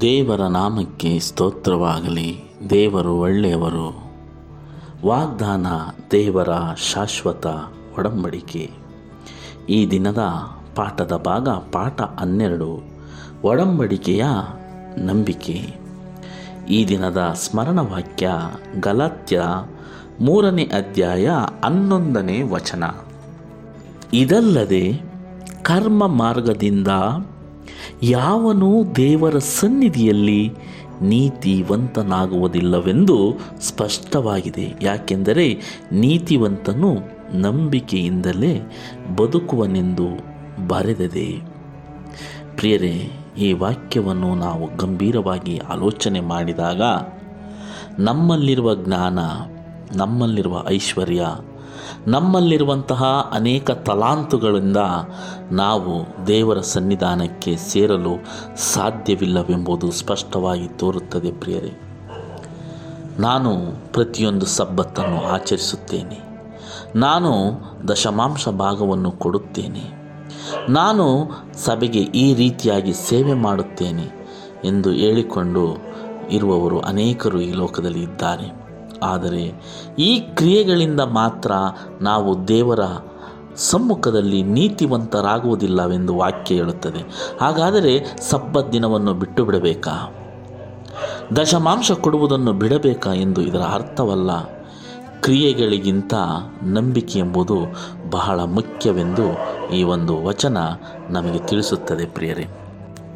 [0.00, 2.54] ದೇವರ ನಾಮಕ್ಕೆ ಸ್ತೋತ್ರವಾಗಲಿ.
[2.70, 4.12] ದೇವರು ಒಳ್ಳೆಯವರು.
[5.06, 5.66] ವಾಗ್ದಾನ
[6.10, 7.46] ದೇವರ ಶಾಶ್ವತ
[7.98, 8.70] ಒಡಂಬಡಿಕೆ.
[9.68, 10.18] ಈ ದಿನದ
[10.74, 12.82] ಪಾಠದ ಭಾಗ ಪಾಠ ಹನ್ನೆರಡು,
[13.44, 14.24] ಒಡಂಬಡಿಕೆಯ
[14.98, 15.84] ನಂಬಿಕೆ.
[16.68, 18.30] ಈ ದಿನದ ಸ್ಮರಣ ವಾಕ್ಯ
[18.80, 19.42] ಗಲಾತ್ಯ
[20.20, 21.30] ಮೂರನೇ ಅಧ್ಯಾಯ
[21.64, 22.84] ಹನ್ನೊಂದನೇ ವಚನ.
[24.12, 25.00] ಇದಲ್ಲದೆ
[25.62, 26.88] ಕರ್ಮ ಮಾರ್ಗದಿಂದ
[28.02, 30.52] ಯಾವನೂ ದೇವರ ಸನ್ನಿಧಿಯಲ್ಲಿ
[31.02, 34.74] ನೀತಿವಂತನಾಗುವುದಿಲ್ಲವೆಂದು ಸ್ಪಷ್ಟವಾಗಿದೆ.
[34.82, 35.60] ಯಾಕೆಂದರೆ
[35.92, 38.60] ನೀತಿವಂತನು ನಂಬಿಕೆಯಿಂದಲೇ
[39.18, 40.08] ಬದುಕುವನೆಂದು
[40.68, 41.42] ಬರೆದಿದೆ.
[42.56, 46.82] ಪ್ರಿಯರೇ, ಈ ವಾಕ್ಯವನ್ನು ನಾವು ಗಂಭೀರವಾಗಿ ಆಲೋಚನೆ ಮಾಡಿದಾಗ
[47.98, 49.18] ನಮ್ಮಲ್ಲಿರುವ ಜ್ಞಾನ
[49.92, 51.26] ನಮ್ಮಲ್ಲಿರುವ ಐಶ್ವರ್ಯ,
[52.06, 54.76] ನಮ್ಮಲ್ಲಿರುವಂತಹ ಅನೇಕ ತಲಾಂತುಗಳಿಂದ
[55.50, 58.10] ನಾವು ದೇವರ ಸನ್ನಿಧಾನಕ್ಕೆ ಸೇರಲು
[58.56, 61.80] ಸಾಧ್ಯವಿಲ್ಲವೆಂಬುದು ಸ್ಪಷ್ಟವಾಗಿ ತೋರುತ್ತದೆ ಪ್ರಿಯರೇ.
[63.18, 63.50] ನಾನು
[63.92, 66.18] ಪ್ರತಿಯೊಂದು ಸಬ್ಬತ್ತನ್ನು ಆಚರಿಸುತ್ತೇನೆ.
[66.96, 67.30] ನಾನು
[67.88, 70.04] ದಶಮಾಂಶ ಭಾಗವನ್ನು ಕೊಡುತ್ತೇನೆ.
[70.68, 71.30] ನಾನು
[71.64, 74.28] ಸಭೆಗೆ ಈ ರೀತಿಯಾಗಿ ಸೇವೆ ಮಾಡುತ್ತೇನೆ
[74.64, 75.76] ಎಂದು ಹೇಳಿಕೊಂಡು
[76.30, 78.63] ಇರುವವರು ಅನೇಕರು ಈ ಲೋಕದಲ್ಲಿ ಇದ್ದಾರೆ.
[79.04, 79.54] ಆದರೆ
[79.98, 81.52] ಈ ಕ್ರಿಯೆಗಳಿಂದ ಮಾತ್ರ
[82.00, 82.80] ನಾವು ದೇವರ
[83.56, 87.30] ಸಮ್ಮುಖದಲ್ಲಿ ನೀತಿವಂತರಾಗುವುದಿಲ್ಲವೆಂದು ವಾಕ್ಯ ಹೇಳುತ್ತದೆ.
[87.40, 90.14] ಹಾಗಾದರೆ ಸಬ್ಬತ್ ದಿನವನ್ನು ಬಿಟ್ಟು ಬಿಡಬೇಕಾ?
[91.36, 94.30] ದಶಮಾಂಶ ಕೊಡುವುದನ್ನು ಬಿಡಬೇಕಾ ಎಂದು ಇದರ ಅರ್ಥವಲ್ಲ.
[95.20, 96.14] ಕ್ರಿಯೆಗಳಿಗಿಂತ
[96.62, 97.56] ನಂಬಿಕೆ ಎಂಬುದು
[98.10, 99.26] ಬಹಳ ಮುಖ್ಯವೆಂದು
[99.74, 100.58] ಈ ಒಂದು ವಚನ
[101.10, 102.46] ನಮಗೆ ತಿಳಿಸುತ್ತದೆ ಪ್ರಿಯರೇ.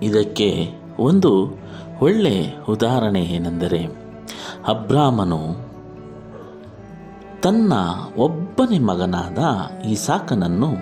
[0.02, 1.58] ಇದಕ್ಕೆ ಒಂದು
[2.02, 3.84] ಒಳ್ಳೆ ಉದಾಹರಣೆ ಏನೆಂದರೆ
[4.68, 5.67] ಅಬ್ರಾಮನು
[7.42, 7.72] ತನ್ನ
[8.16, 9.38] ಒಬ್ಬನೇ ಮಗನಾದ
[9.86, 10.74] ಈಸಾಕನನ್ನು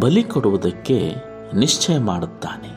[0.00, 1.14] ಬಲಿ ಕೊಡುವುದಕ್ಕೆ
[1.54, 2.76] ನಿಶ್ಚಯ ಮಾಡುತ್ತಾನೆ.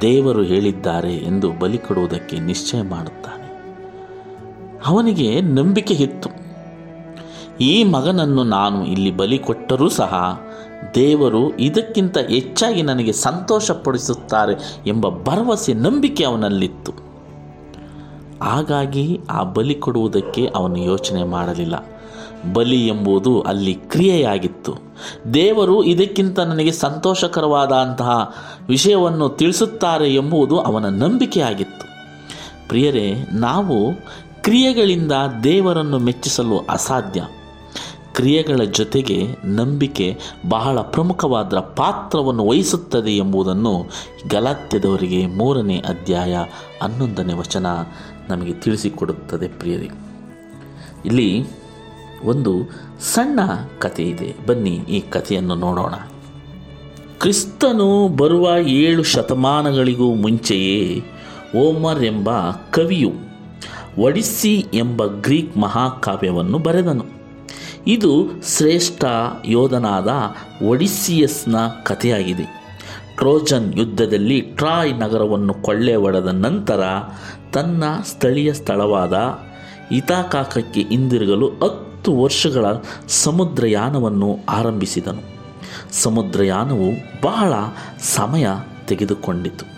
[0.00, 3.46] ದೇವರು ಹೇಳಿದ್ದಾರೆ ಎಂದು ಬಲಿ ಕೊಡುವುದಕ್ಕೆ ನಿಶ್ಚಯ ಮಾಡುತ್ತಾನೆ.
[4.86, 6.30] ಅವನಿಗೆ ನಂಬಿಕೆ ಇತ್ತು.
[7.60, 10.40] ಈ ಮಗನನ್ನು ನಾನು ಇಲ್ಲಿ ಬಲಿ ಕೊಟ್ಟರೂ ಸಹ
[10.94, 16.92] ದೇವರು ಇದಕ್ಕಿಂತ ಹೆಚ್ಚಾಗಿ ನನಗೆ ಸಂತೋಷಪಡಿಸುತ್ತಾರೆ ಎಂಬ ಭರವಸೆ, ನಂಬಿಕೆ ಅವನಲ್ಲಿತ್ತು.
[18.44, 21.95] ಹಾಗಾಗಿ ಆ ಬಲಿ ಕೊಡುವುದಕ್ಕೆ ಅವನು ಯೋಚನೆ ಮಾಡಲಿಲ್ಲ.
[22.52, 24.74] ಬಲಿ ಎಂಬುದು ಅಲ್ಲಿ ಕ್ರಿಯೆಯಾಗಿತ್ತು.
[25.34, 28.34] ದೇವರು ಇದಕ್ಕಿಂತ ನನಗೆ ಸಂತೋಷಕರವಾದಂತಹ
[28.68, 31.86] ವಿಷಯವನ್ನು ತಿಳಿಸುತ್ತಾರೆ ಎಂಬುದು ಅವನ ನಂಬಿಕೆಯಾಗಿತ್ತು.
[32.68, 33.92] ಪ್ರಿಯರೇ, ನಾವು
[34.42, 35.12] ಕ್ರಿಯೆಗಳಿಂದ
[35.44, 37.22] ದೇವರನ್ನು ಮೆಚ್ಚಿಸಲು ಅಸಾಧ್ಯ.
[38.14, 40.18] ಕ್ರಿಯೆಗಳ ಜೊತೆಗೆ ನಂಬಿಕೆ
[40.48, 43.84] ಬಹಳ ಪ್ರಮುಖವಾದ ಪಾತ್ರವನ್ನು ವಹಿಸುತ್ತದೆ ಎಂಬುದನ್ನು
[44.30, 46.38] ಗಲಾತ್ಯದವರಿಗೆ ಮೂರನೇ ಅಧ್ಯಾಯ
[46.82, 47.66] ಹನ್ನೊಂದನೇ ವಚನ
[48.28, 49.90] ನಮಗೆ ತಿಳಿಸಿಕೊಡುತ್ತದೆ ಪ್ರಿಯರೇ.
[51.04, 51.46] ಇಲ್ಲಿ
[52.26, 52.52] ಒಂದು
[53.00, 53.40] ಸಣ್ಣ
[53.78, 54.34] ಕಥೆ ಇದೆ.
[54.46, 55.94] ಬನ್ನಿ ಈ ಕಥೆಯನ್ನು ನೋಡೋಣ.
[57.20, 61.04] ಕ್ರಿಸ್ತನು ಬರುವ ಏಳು ಶತಮಾನಗಳಿಗೂ ಮುಂಚೆಯೇ
[61.56, 63.12] ಓಮರ್ ಎಂಬ ಕವಿಯು
[63.98, 67.04] ಒಡಿಸ್ಸಿ ಎಂಬ ಗ್ರೀಕ್ ಮಹಾಕಾವ್ಯವನ್ನು ಬರೆದನು.
[67.86, 68.26] ಇದು
[68.56, 69.04] ಶ್ರೇಷ್ಠ
[69.44, 70.08] ಯೋಧನಾದ
[70.66, 72.66] ಒಡಿಸ್ಸಿಯಸ್ನ ಕಥೆಯಾಗಿದೆ.
[73.16, 76.82] ಟ್ರೋಜನ್ ಯುದ್ಧದಲ್ಲಿ ಟ್ರಾಯ್ ನಗರವನ್ನು ಕೊಳ್ಳೆ ಒಡೆದ ನಂತರ
[77.52, 79.38] ತನ್ನ ಸ್ಥಳೀಯ ಸ್ಥಳವಾದ
[79.92, 82.64] ಇತಾಕಾಕಕ್ಕೆ ಹಿಂದಿರುಗಲು ಹತ್ತು ವರ್ಷಗಳ
[83.08, 85.22] ಸಮುದ್ರಯಾನವನ್ನು ಆರಂಭಿಸಿದನು.
[85.92, 86.90] ಸಮುದ್ರಯಾನವು
[87.22, 87.52] ಬಹಳ
[87.98, 88.46] ಸಮಯ
[88.86, 89.76] ತೆಗೆದುಕೊಂಡಿತು.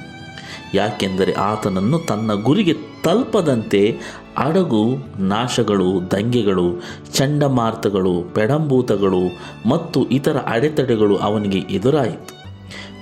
[0.75, 2.75] ಯಾಕೆಂದರೆ ಆತನನ್ನು ತನ್ನ ಗುರಿಗೆ
[3.05, 3.99] ತಲುಪದಂತೆ
[4.39, 6.83] ಹಡಗು ನಾಶಗಳು, ದಂಗೆಗಳು,
[7.15, 9.21] ಚಂಡಮಾರುತಗಳು, ಪೆಡಂಬೂತಗಳು
[9.69, 12.39] ಮತ್ತು ಇತರ ಅಡೆತಡೆಗಳು ಅವನಿಗೆ ಎದುರಾಯಿತು.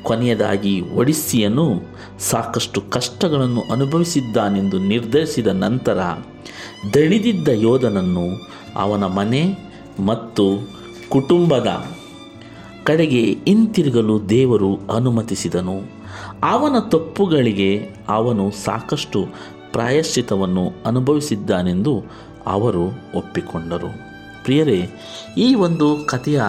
[0.02, 1.82] ಕೊನೆಯದಾಗಿ ಒಡಿಸ್ಸಿಯನ್ನು
[2.20, 5.98] ಸಾಕಷ್ಟು ಕಷ್ಟಗಳನ್ನು ಅನುಭವಿಸಿದ್ದಾನೆಂದು ನಿರ್ಧರಿಸಿದ ನಂತರ
[6.94, 9.58] ದಣಿದಿದ್ದ ಯೋಧನನ್ನು ಅವನ ಮನೆ
[10.06, 10.76] ಮತ್ತು
[11.08, 11.86] ಕುಟುಂಬದ
[12.84, 15.80] ಕಡೆಗೆ ಹಿಂತಿರುಗಲು ದೇವರು ಅನುಮತಿಸಿದನು.
[16.42, 19.26] ಅವನ ತಪ್ಪುಗಳಿಗೆ ಅವನು ಸಾಕಷ್ಟು
[19.72, 22.04] ಪ್ರಾಯಶ್ಚಿತವನ್ನು ಅನುಭವಿಸಿದ್ದಾನೆಂದು
[22.46, 22.84] ಅವರು
[23.16, 23.90] ಒಪ್ಪಿಕೊಂಡರು.
[24.44, 24.88] ಪ್ರಿಯರೇ,
[25.38, 26.42] ಈ ಒಂದು ಕಥೆಯ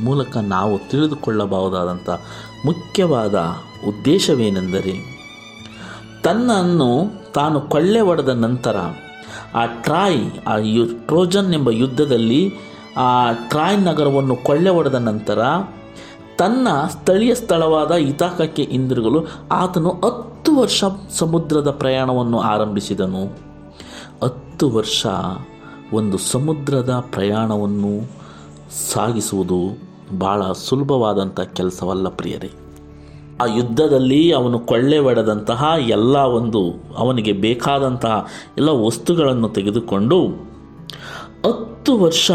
[0.00, 2.10] ಮೂಲಕ ನಾವು ತಿಳಿದುಕೊಳ್ಳಬಹುದಾದಂಥ
[2.66, 3.34] ಮುಖ್ಯವಾದ
[3.88, 5.18] ಉದ್ದೇಶವೇನೆಂದರೆ,
[6.22, 8.76] ತನ್ನನ್ನು ತಾನು ಕೊಳ್ಳೆ ಹೊಡೆದ ನಂತರ
[9.54, 12.54] ಆ ಟ್ರಾಯ್, ಆ ಯು, ಟ್ರೋಜನ್ ಎಂಬ ಯುದ್ಧದಲ್ಲಿ
[12.96, 15.38] ಆ ಟ್ರಾಯ್ ನಗರವನ್ನು ಕೊಳ್ಳೆ ಹೊಡೆದ ನಂತರ
[16.38, 23.24] ತನ್ನ ಸ್ಥಳೀಯ ಸ್ಥಳವಾದ ಇತಾಕಕ್ಕೆ ಇಂದಿರುಗಲು ಆತನು ಹತ್ತು ವರ್ಷ ಸಮುದ್ರದ ಪ್ರಯಾಣವನ್ನು ಆರಂಭಿಸಿದನು.
[24.22, 25.06] ಹತ್ತು ವರ್ಷ
[25.92, 28.10] ಒಂದು ಸಮುದ್ರದ ಪ್ರಯಾಣವನ್ನು
[28.92, 29.78] ಸಾಗಿಸುವುದು
[30.18, 32.50] ಭಾಳ ಸುಲಭವಾದಂಥ ಕೆಲಸವಲ್ಲ ಪ್ರಿಯರೇ.
[33.42, 38.26] ಆ ಯುದ್ಧದಲ್ಲಿ ಅವನು ಕೊಳ್ಳೆ ಒಡೆದಂತಹ ಎಲ್ಲ ಒಂದು ಅವನಿಗೆ ಬೇಕಾದಂತಹ
[38.58, 40.26] ಎಲ್ಲ ವಸ್ತುಗಳನ್ನು ತೆಗೆದುಕೊಂಡು
[41.46, 42.30] ಹತ್ತು ವರ್ಷ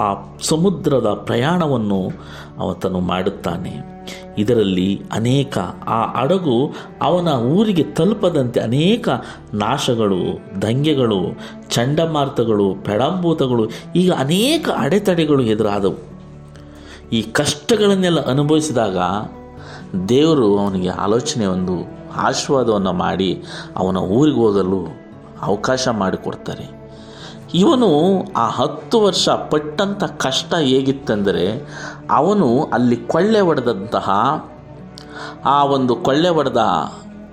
[0.00, 2.10] ಆ ಸಮುದ್ರದ ಪ್ರಯಾಣವನ್ನು
[2.58, 3.90] ಅವತನು ಮಾಡುತ್ತಾನೆ.
[4.38, 9.08] ಇದರಲ್ಲಿ ಅನೇಕ, ಆ ಹಡಗು ಅವನ ಊರಿಗೆ ತಲುಪದಂತೆ ಅನೇಕ
[9.54, 11.20] ನಾಶಗಳು, ದಂಗೆಗಳು,
[11.70, 15.96] ಚಂಡಮಾರುತಗಳು, ಪೆಡಂಭೂತಗಳು, ಈಗ ಅನೇಕ ಅಡೆತಡೆಗಳು ಎದುರಾದವು.
[17.12, 18.98] ಈ ಕಷ್ಟಗಳನ್ನೆಲ್ಲ ಅನುಭವಿಸಿದಾಗ
[20.08, 23.42] ದೇವರು ಅವನಿಗೆ ಆಲೋಚನೆ ಒಂದು, ಆಶೀರ್ವಾದವನ್ನು ಮಾಡಿ
[23.76, 24.86] ಅವನ ಊರಿಗೆ ಹೋಗಲು
[25.42, 26.80] ಅವಕಾಶ ಮಾಡಿಕೊಡ್ತಾರೆ.
[27.54, 27.88] ಇವನು
[28.36, 31.68] ಆ ಹತ್ತು ವರ್ಷ ಪಟ್ಟಂಥ ಕಷ್ಟ ಹೇಗಿತ್ತಂದರೆ,
[32.10, 34.10] ಅವನು ಅಲ್ಲಿ ಕೊಳ್ಳೆ ಹೊಡೆದಂತಹ,
[35.44, 36.64] ಆ ಒಂದು ಕೊಳ್ಳೆ ಹೊಡೆದ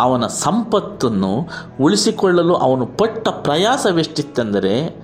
[0.01, 1.48] ಅವನ ಸಂಪತ್ತನ್ನು
[1.81, 4.95] ಉಳಿಸಿಕೊಳ್ಳಲು ಅವನು ಪಟ್ಟ ಪ್ರಯಾಸವೆಷ್ಟಿತ್ತೆಂದರೆ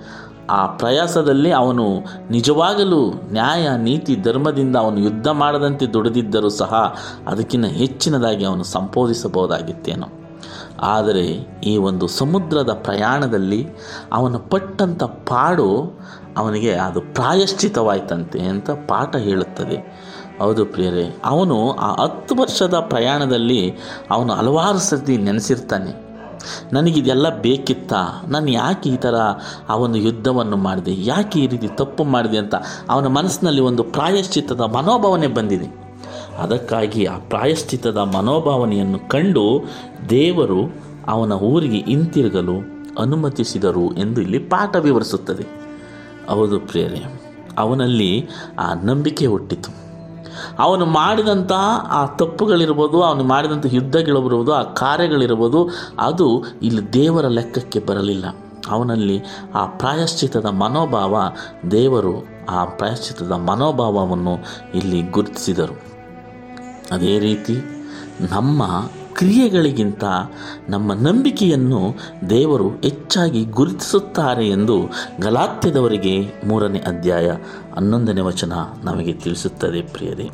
[0.50, 6.96] ಆ ಪ್ರಯಾಸದಲ್ಲಿ ಅವನು ನಿಜವಾಗಲೂ ನ್ಯಾಯ, ನೀತಿ, ಧರ್ಮದಿಂದ ಅವನು ಯುದ್ಧ ಮಾಡದಂತೆ ದುಡಿದಿದ್ದರೂ ಸಹ
[7.26, 10.06] ಅದಕ್ಕಿಂತ ಹೆಚ್ಚಿನದಾಗಿ ಅವನು ಸಂಪೋದಿಸಬಹುದಾಗಿತ್ತೇನೋ
[10.80, 11.26] ಆದರೆ
[11.64, 13.68] ಈ ಒಂದು ಸಮುದ್ರದ ಪ್ರಯಾಣದಲ್ಲಿ
[14.12, 15.98] ಅವನು ಪಟ್ಟಂಥ ಪಾಡು
[16.36, 19.78] ಅವನಿಗೆ ಅದು ಪ್ರಾಯಶ್ಚಿತವಾಯ್ತಂತೆ ಅಂತ ಪಾಠ ಹೇಳುತ್ತದೆ.
[20.38, 23.72] ಹೌದು ಪ್ರಿಯರೇ, ಅವನು ಆ ಹತ್ತು ವರ್ಷದ ಪ್ರಯಾಣದಲ್ಲಿ
[24.10, 26.03] ಅವನು ಹಲವಾರು ಸರ್ತಿ ನೆನೆಸಿರ್ತಾನೆ.
[26.72, 28.24] ನನಗಿದೆಲ್ಲ ಬೇಕಿತ್ತಾ?
[28.28, 29.14] ನಾನು ಯಾಕೆ ಈ ಥರ
[29.68, 31.04] ಆ ಒಂದು ಯುದ್ಧವನ್ನು ಮಾಡಿದೆ?
[31.04, 32.54] ಯಾಕೆ ಈ ರೀತಿ ತಪ್ಪು ಮಾಡಿದೆ ಅಂತ
[32.88, 35.84] ಅವನ ಮನಸ್ಸಿನಲ್ಲಿ ಒಂದು ಪ್ರಾಯಶ್ಚಿತ್ತದ ಮನೋಭಾವನೆ ಬಂದಿದೆ.
[36.38, 39.64] ಅದಕ್ಕಾಗಿ ಆ ಪ್ರಾಯಶ್ಚಿತ್ತದ ಮನೋಭಾವನೆಯನ್ನು ಕಂಡು
[40.10, 40.74] ದೇವರು
[41.06, 45.44] ಅವನ ಊರಿಗೆ ಹಿಂತಿರುಗಲು ಅನುಮತಿಸಿದರು ಎಂದು ಇಲ್ಲಿ ಪಾಠ ವಿವರಿಸುತ್ತದೆ.
[46.28, 47.20] ಹೌದು ಪ್ರೇರೆ
[47.58, 49.83] ಅವನಲ್ಲಿ ಆ ನಂಬಿಕೆ ಹುಟ್ಟಿತು.
[50.58, 58.24] ಅವನು ಮಾಡಿದಂತಹ ಆ ತಪ್ಪುಗಳಿರ್ಬೋದು, ಅವನು ಮಾಡಿದಂಥ ಯುದ್ಧಗಳಿರ್ಬೋದು, ಆ ಕಾರ್ಯಗಳಿರ್ಬೋದು, ಅದು ಇಲ್ಲಿ ದೇವರ ಲೆಕ್ಕಕ್ಕೆ ಬರಲಿಲ್ಲ.
[58.70, 59.22] ಅವನಲ್ಲಿ
[59.54, 61.16] ಆ ಪ್ರಾಯಶ್ಚಿತದ ಮನೋಭಾವ,
[61.70, 62.14] ದೇವರು
[62.50, 64.34] ಆ ಪ್ರಾಯಶ್ಚಿತದ ಮನೋಭಾವವನ್ನು
[64.74, 65.76] ಇಲ್ಲಿ ಗುರುತಿಸಿದರು.
[66.90, 67.56] ಅದೇ ರೀತಿ
[68.30, 68.62] ನಮ್ಮ
[69.14, 70.04] ಕ್ರಿಯೆಗಳಿಗಿಂತ
[70.68, 71.94] ನಮ್ಮ ನಂಬಿಕೆಯನ್ನು
[72.30, 74.82] ದೇವರು ಹೆಚ್ಚಾಗಿ ಗುರುತಿಸುತ್ತಾರೆ ಎಂದು
[75.20, 77.30] ಗಲಾತ್ಯದವರಿಗೆ ಮೂರನೇ ಅಧ್ಯಾಯ
[77.74, 78.52] ಹನ್ನೊಂದನೇ ವಚನ
[78.84, 80.30] ನಮಗೆ ತಿಳಿಸುತ್ತದೆ ಪ್ರಿಯರೇ.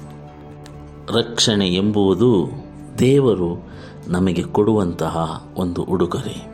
[1.10, 2.50] ರಕ್ಷಣೆ ಎಂಬುದು
[2.98, 3.68] ದೇವರು
[4.08, 6.50] ನಮಗೆ ಕೊಡುವಂತಹ ಒಂದು ಉಡುಗೊರೆ.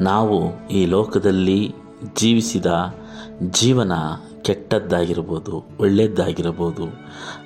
[0.00, 1.74] ನಾವು ಈ ಲೋಕದಲ್ಲಿ
[2.16, 2.66] ಜೀವಿಸಿದ
[3.50, 3.92] ಜೀವನ
[4.42, 6.84] ಕೆಟ್ಟದ್ದಾಗಿರ್ಬೋದು ಒಳ್ಳೆಯದ್ದಾಗಿರಬಹುದು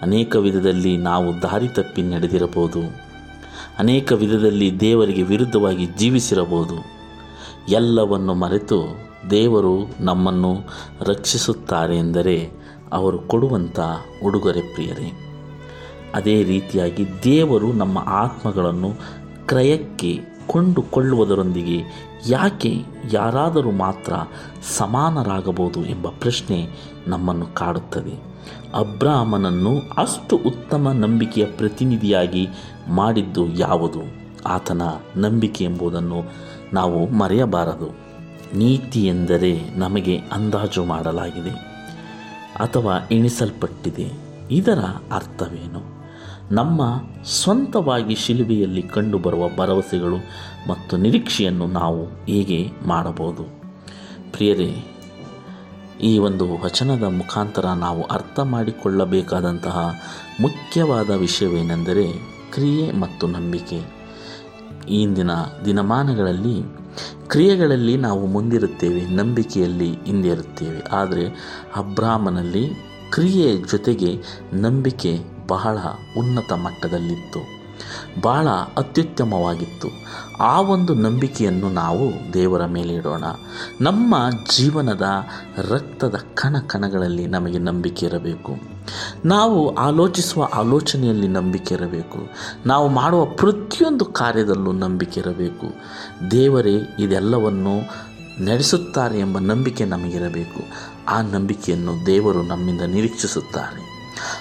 [0.02, 3.03] ಅನೇಕ ವಿಧದಲ್ಲಿ ನಾವು ದಾರಿ ತಪ್ಪಿ ನಡೆದಿರಬಹುದು.
[3.78, 6.74] ಅನೇಕ ವಿಧದಲ್ಲಿ ದೇವರಿಗೆ ವಿರುದ್ಧವಾಗಿ ಜೀವಿಸಿರಬಹುದು.
[7.68, 8.98] ಎಲ್ಲವನ್ನು ಮರೆತು
[9.30, 10.56] ದೇವರು ನಮ್ಮನ್ನು
[11.00, 12.50] ರಕ್ಷಿಸುತ್ತಾರೆ ಎಂದರೆ
[12.92, 13.80] ಅವರು ಕೊಡುವಂಥ
[14.24, 15.20] ಉಡುಗೊರೆ ಪ್ರಿಯರೇ.
[16.14, 18.90] ಅದೇ ರೀತಿಯಾಗಿ ದೇವರು ನಮ್ಮ ಆತ್ಮಗಳನ್ನು
[19.46, 21.82] ಕ್ರಯಕ್ಕೆ ಕೊಂಡುಕೊಳ್ಳುವುದರೊಂದಿಗೆ
[22.26, 24.12] ಯಾಕೆ ಯಾರಾದರೂ ಮಾತ್ರ
[24.76, 26.68] ಸಮಾನರಾಗಬಹುದು ಎಂಬ ಪ್ರಶ್ನೆ
[27.06, 28.34] ನಮ್ಮನ್ನು ಕಾಡುತ್ತದೆ.
[28.74, 32.48] ಅಬ್ರಾಹ್ಮನನ್ನು ಅಷ್ಟು ಉತ್ತಮ ನಂಬಿಕೆಯ ಪ್ರತಿನಿಧಿಯಾಗಿ
[32.88, 34.00] ಮಾಡಿದ್ದು ಯಾವುದು?
[34.46, 34.82] ಆತನ
[35.16, 36.22] ನಂಬಿಕೆ ಎಂಬುದನ್ನು
[36.72, 37.96] ನಾವು ಮರೆಯಬಾರದು.
[38.58, 41.50] ನೀತಿ ಎಂದರೆ ನಮಗೆ ಅಂದಾಜು ಮಾಡಲಾಗಿದೆ
[42.56, 44.12] ಅಥವಾ ಎಣಿಸಲ್ಪಟ್ಟಿದೆ.
[44.50, 44.78] ಇದರ
[45.12, 45.93] ಅರ್ಥವೇನು?
[46.52, 46.82] ನಮ್ಮ
[47.24, 50.16] ಸ್ವಂತವಾಗಿ ಶಿಲುಬೆಯಲ್ಲಿ ಕಂಡುಬರುವ ಭರವಸೆಗಳು
[50.68, 53.42] ಮತ್ತು ನಿರೀಕ್ಷೆಯನ್ನು ನಾವು ಹೇಗೆ ಮಾಡಬಹುದು?
[54.32, 54.84] ಪ್ರಿಯರೇ,
[56.02, 59.94] ಈ ಒಂದು ವಚನದ ಮುಖಾಂತರ ನಾವು ಅರ್ಥ ಮಾಡಿಕೊಳ್ಳಬೇಕಾದಂತಹ
[60.40, 62.12] ಮುಖ್ಯವಾದ ವಿಷಯವೇನೆಂದರೆ
[62.52, 63.80] ಕ್ರಿಯೆ ಮತ್ತು ನಂಬಿಕೆ.
[64.88, 65.30] ಇಂದಿನ
[65.64, 66.62] ದಿನಮಾನಗಳಲ್ಲಿ
[67.26, 71.28] ಕ್ರಿಯೆಗಳಲ್ಲಿ ನಾವು ಮುಂದಿರುತ್ತೇವೆ, ನಂಬಿಕೆಯಲ್ಲಿ ಹಿಂದೆ ಇರುತ್ತೇವೆ ಆದರೆ
[71.76, 72.70] ಅಬ್ರಾಹ್ಮನಲ್ಲಿ
[73.10, 74.22] ಕ್ರಿಯೆಯ ಜೊತೆಗೆ
[74.52, 75.78] ನಂಬಿಕೆ ಬಹಳ
[76.18, 77.64] ಉನ್ನತ ಮಟ್ಟದಲ್ಲಿತ್ತು.
[78.20, 79.88] ಬಹಳ ಅತ್ಯುತ್ತಮವಾಗಿತ್ತು.
[80.40, 83.24] ಆ ಒಂದು ನಂಬಿಕೆಯನ್ನು ನಾವು ದೇವರ ಮೇಲೆ ಇಡೋಣ.
[83.80, 84.16] ನಮ್ಮ
[84.56, 85.02] ಜೀವನದ
[85.58, 88.56] ರಕ್ತದ ಕಣ ಕಣಗಳಲ್ಲಿ ನಮಗೆ ನಂಬಿಕೆ ಇರಬೇಕು.
[89.24, 92.18] ನಾವು ಆಲೋಚಿಸುವ ಆಲೋಚನೆಯಲ್ಲಿ ನಂಬಿಕೆ ಇರಬೇಕು.
[92.66, 95.66] ನಾವು ಮಾಡುವ ಪ್ರತಿಯೊಂದು ಕಾರ್ಯದಲ್ಲೂ ನಂಬಿಕೆ ಇರಬೇಕು.
[96.30, 97.78] ದೇವರೇ, ಇದೆಲ್ಲವನ್ನು
[98.44, 100.60] ನಡೆಸುತ್ತಾರೆ ಎಂಬ ನಂಬಿಕೆ ನಮಗಿರಬೇಕು.
[101.08, 103.93] ಆ ನಂಬಿಕೆಯನ್ನು ದೇವರು ನಮ್ಮಿಂದ ನಿರೀಕ್ಷಿಸುತ್ತಾರೆ.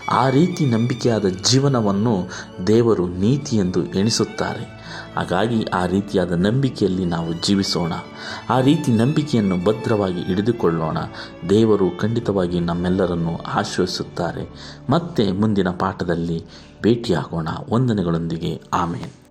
[0.09, 2.27] ಆ ರೀತಿ ನಂಬಿಕೆಯಾದ ಜೀವನವನ್ನು
[2.67, 4.83] ದೇವರು ನೀತಿ ಎಂದು ಎಣಿಸುತ್ತಾರೆ.
[5.15, 7.93] ಹಾಗಾಗಿ ಆ ರೀತಿಯಾದ ನಂಬಿಕೆಯಲ್ಲಿ ನಾವು ಜೀವಿಸೋಣ.
[8.49, 10.97] ಆ ರೀತಿ ನಂಬಿಕೆಯನ್ನು ಭದ್ರವಾಗಿ ಹಿಡಿದುಕೊಳ್ಳೋಣ.
[11.49, 14.49] ದೇವರು ಖಂಡಿತವಾಗಿ ನಮ್ಮೆಲ್ಲರನ್ನು ಆಶ್ರಯಿಸುತ್ತಾರೆ.
[14.89, 16.45] ಮತ್ತೆ ಮುಂದಿನ ಪಾಠದಲ್ಲಿ
[16.83, 17.47] ಭೇಟಿಯಾಗೋಣ.
[17.69, 18.61] ವಂದನೆಗಳೊಂದಿಗೆ.
[18.73, 19.22] ಆಮೇಲೆ